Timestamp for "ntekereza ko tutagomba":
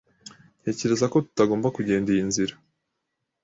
0.61-1.73